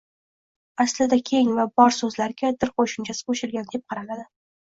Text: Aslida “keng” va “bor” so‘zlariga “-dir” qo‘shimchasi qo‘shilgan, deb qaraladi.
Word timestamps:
Aslida 0.83 1.19
“keng” 1.29 1.51
va 1.59 1.65
“bor” 1.81 1.93
so‘zlariga 1.97 2.51
“-dir” 2.55 2.73
qo‘shimchasi 2.79 3.23
qo‘shilgan, 3.29 3.71
deb 3.77 3.85
qaraladi. 3.93 4.27